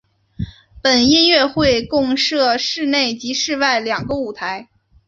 [0.81, 4.67] 本音乐会共设室内及室外两个舞台。